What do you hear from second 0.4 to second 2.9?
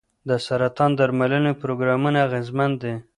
سرطان درملنې پروګرامونه اغېزمن